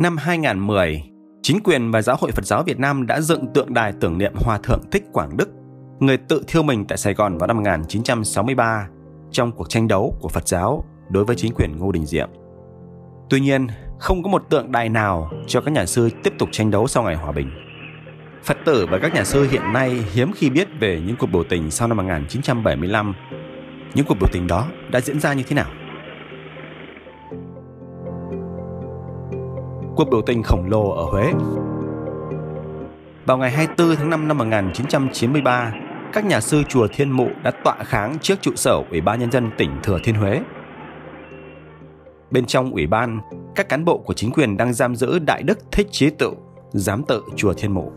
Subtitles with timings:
[0.00, 1.02] Năm 2010,
[1.42, 4.32] chính quyền và Giáo hội Phật giáo Việt Nam đã dựng tượng đài tưởng niệm
[4.36, 5.48] Hòa Thượng Thích Quảng Đức,
[6.00, 8.88] người tự thiêu mình tại Sài Gòn vào năm 1963
[9.30, 12.28] trong cuộc tranh đấu của Phật giáo đối với chính quyền Ngô Đình Diệm.
[13.30, 13.66] Tuy nhiên,
[13.98, 17.02] không có một tượng đài nào cho các nhà sư tiếp tục tranh đấu sau
[17.02, 17.50] ngày hòa bình.
[18.44, 21.44] Phật tử và các nhà sư hiện nay hiếm khi biết về những cuộc biểu
[21.48, 23.14] tình sau năm 1975.
[23.94, 25.70] Những cuộc biểu tình đó đã diễn ra như thế nào?
[30.00, 31.32] Cuộc biểu tình khổng lồ ở Huế
[33.26, 35.72] Vào ngày 24 tháng 5 năm 1993,
[36.12, 39.30] các nhà sư chùa Thiên Mụ đã tọa kháng trước trụ sở Ủy ban Nhân
[39.30, 40.40] dân tỉnh Thừa Thiên Huế.
[42.30, 43.20] Bên trong ủy ban,
[43.54, 46.32] các cán bộ của chính quyền đang giam giữ Đại Đức Thích Chí Tự,
[46.70, 47.92] giám tự chùa Thiên Mụ.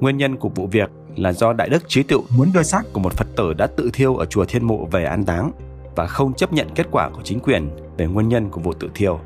[0.00, 3.00] Nguyên nhân của vụ việc là do Đại Đức Trí Tựu muốn đưa xác của
[3.00, 5.52] một Phật tử đã tự thiêu ở chùa Thiên Mụ về an táng
[5.96, 8.90] và không chấp nhận kết quả của chính quyền về nguyên nhân của vụ tự
[8.94, 9.20] thiêu.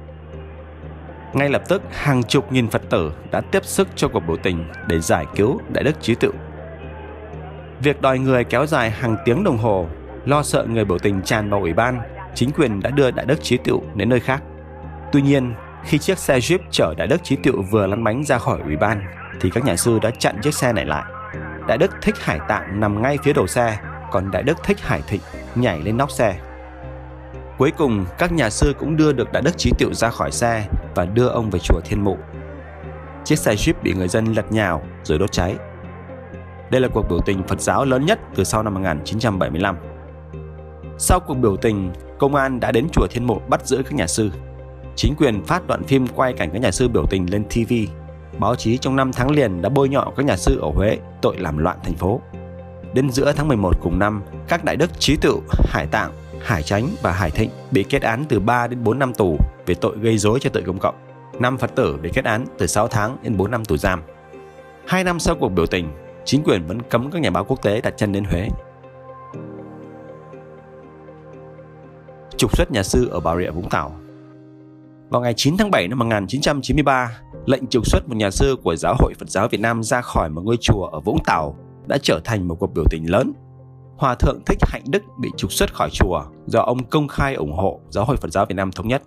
[1.32, 4.64] Ngay lập tức, hàng chục nghìn Phật tử đã tiếp sức cho cuộc biểu tình
[4.88, 6.32] để giải cứu Đại Đức Trí Tựu.
[7.80, 9.86] Việc đòi người kéo dài hàng tiếng đồng hồ,
[10.24, 12.00] lo sợ người biểu tình tràn vào ủy ban,
[12.34, 14.42] chính quyền đã đưa Đại Đức Trí Tựu đến nơi khác.
[15.12, 18.38] Tuy nhiên, khi chiếc xe Jeep chở Đại Đức Trí Tựu vừa lăn bánh ra
[18.38, 19.02] khỏi ủy ban,
[19.40, 21.04] thì các nhà sư đã chặn chiếc xe này lại.
[21.68, 23.78] Đại Đức Thích Hải Tạng nằm ngay phía đầu xe,
[24.10, 25.20] còn Đại Đức Thích Hải Thịnh
[25.54, 26.34] nhảy lên nóc xe.
[27.58, 30.68] Cuối cùng, các nhà sư cũng đưa được Đại Đức Trí Tiệu ra khỏi xe
[30.94, 32.16] và đưa ông về chùa Thiên Mụ.
[33.24, 35.56] Chiếc xe Jeep bị người dân lật nhào rồi đốt cháy.
[36.70, 39.76] Đây là cuộc biểu tình Phật giáo lớn nhất từ sau năm 1975.
[40.98, 44.06] Sau cuộc biểu tình, công an đã đến chùa Thiên Mụ bắt giữ các nhà
[44.06, 44.30] sư.
[44.96, 47.72] Chính quyền phát đoạn phim quay cảnh các nhà sư biểu tình lên TV
[48.38, 51.38] báo chí trong năm tháng liền đã bôi nhọ các nhà sư ở Huế tội
[51.38, 52.20] làm loạn thành phố.
[52.94, 56.12] Đến giữa tháng 11 cùng năm, các đại đức Trí Tự, Hải Tạng,
[56.44, 59.74] Hải Chánh và Hải Thịnh bị kết án từ 3 đến 4 năm tù về
[59.74, 60.94] tội gây dối cho tự công cộng.
[61.40, 64.02] Năm Phật tử bị kết án từ 6 tháng đến 4 năm tù giam.
[64.86, 65.88] Hai năm sau cuộc biểu tình,
[66.24, 68.48] chính quyền vẫn cấm các nhà báo quốc tế đặt chân đến Huế.
[72.36, 73.94] Trục xuất nhà sư ở Bà Rịa Vũng Tàu
[75.08, 77.10] Vào ngày 9 tháng 7 năm 1993,
[77.46, 80.28] lệnh trục xuất một nhà sư của Giáo hội Phật giáo Việt Nam ra khỏi
[80.28, 83.32] một ngôi chùa ở Vũng Tàu đã trở thành một cuộc biểu tình lớn.
[84.02, 87.52] Hòa thượng Thích Hạnh Đức bị trục xuất khỏi chùa do ông công khai ủng
[87.52, 89.02] hộ Giáo hội Phật giáo Việt Nam thống nhất.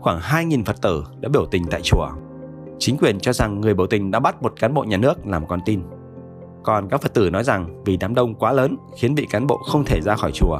[0.00, 2.08] Khoảng 2.000 Phật tử đã biểu tình tại chùa.
[2.78, 5.46] Chính quyền cho rằng người biểu tình đã bắt một cán bộ nhà nước làm
[5.46, 5.82] con tin.
[6.62, 9.56] Còn các Phật tử nói rằng vì đám đông quá lớn khiến vị cán bộ
[9.56, 10.58] không thể ra khỏi chùa.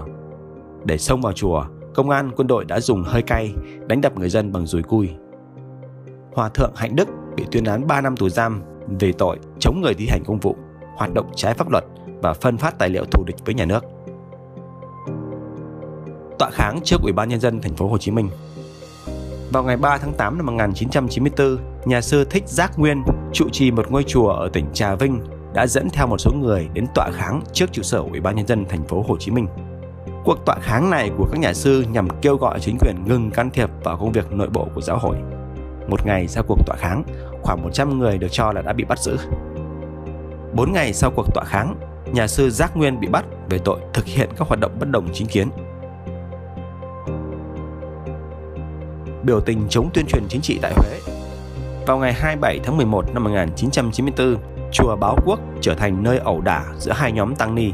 [0.85, 1.65] Để xông vào chùa,
[1.95, 3.55] công an quân đội đã dùng hơi cay
[3.87, 5.11] đánh đập người dân bằng dùi cui
[6.35, 8.63] Hòa thượng Hạnh Đức bị tuyên án 3 năm tù giam
[9.01, 10.57] về tội chống người thi hành công vụ,
[10.97, 11.85] hoạt động trái pháp luật
[12.23, 13.85] và phân phát tài liệu thù địch với nhà nước.
[16.39, 18.29] Tọa kháng trước Ủy ban nhân dân thành phố Hồ Chí Minh.
[19.53, 23.03] Vào ngày 3 tháng 8 năm 1994, nhà sư Thích Giác Nguyên
[23.33, 25.21] trụ trì một ngôi chùa ở tỉnh Trà Vinh
[25.55, 28.47] đã dẫn theo một số người đến tọa kháng trước trụ sở Ủy ban nhân
[28.47, 29.47] dân thành phố Hồ Chí Minh.
[30.25, 33.51] Cuộc tọa kháng này của các nhà sư nhằm kêu gọi chính quyền ngừng can
[33.51, 35.17] thiệp vào công việc nội bộ của giáo hội
[35.89, 37.05] một ngày sau cuộc tọa kháng,
[37.43, 39.17] khoảng 100 người được cho là đã bị bắt giữ.
[40.55, 41.75] Bốn ngày sau cuộc tọa kháng,
[42.13, 45.09] nhà sư Giác Nguyên bị bắt về tội thực hiện các hoạt động bất đồng
[45.13, 45.49] chính kiến.
[49.23, 51.01] Biểu tình chống tuyên truyền chính trị tại Huế
[51.87, 54.37] Vào ngày 27 tháng 11 năm 1994,
[54.73, 57.71] chùa Báo Quốc trở thành nơi ẩu đả giữa hai nhóm tăng ni.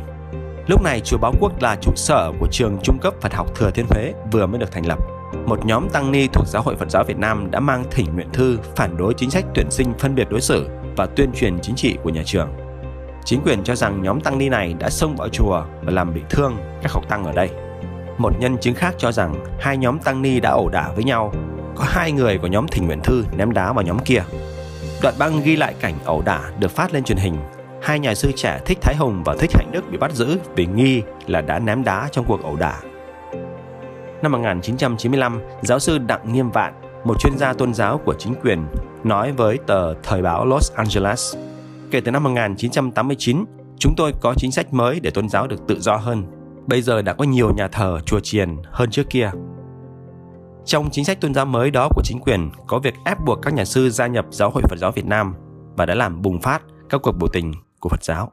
[0.67, 3.71] Lúc này chùa Báo Quốc là trụ sở của trường trung cấp Phật học Thừa
[3.71, 4.99] Thiên Huế vừa mới được thành lập
[5.47, 8.29] một nhóm tăng ni thuộc Giáo hội Phật giáo Việt Nam đã mang thỉnh nguyện
[8.33, 11.77] thư phản đối chính sách tuyển sinh phân biệt đối xử và tuyên truyền chính
[11.77, 12.68] trị của nhà trường.
[13.29, 16.21] Chính quyền cho rằng nhóm tăng ni này đã xông vào chùa và làm bị
[16.31, 17.51] thương các học tăng ở đây.
[18.19, 21.33] Một nhân chứng khác cho rằng hai nhóm tăng ni đã ẩu đả với nhau.
[21.77, 24.23] Có hai người của nhóm thỉnh nguyện thư ném đá vào nhóm kia.
[25.03, 27.37] Đoạn băng ghi lại cảnh ẩu đả được phát lên truyền hình.
[27.83, 30.67] Hai nhà sư trẻ Thích Thái Hùng và Thích Hạnh Đức bị bắt giữ vì
[30.67, 32.81] nghi là đã ném đá trong cuộc ẩu đả
[34.23, 36.75] Năm 1995, giáo sư Đặng Nghiêm Vạn,
[37.05, 38.67] một chuyên gia tôn giáo của chính quyền,
[39.05, 41.37] nói với tờ Thời báo Los Angeles,
[41.91, 43.45] kể từ năm 1989,
[43.79, 46.25] chúng tôi có chính sách mới để tôn giáo được tự do hơn.
[46.67, 49.31] Bây giờ đã có nhiều nhà thờ, chùa chiền hơn trước kia.
[50.65, 53.55] Trong chính sách tôn giáo mới đó của chính quyền có việc ép buộc các
[53.55, 55.35] nhà sư gia nhập Giáo hội Phật giáo Việt Nam
[55.77, 58.33] và đã làm bùng phát các cuộc biểu tình của Phật giáo.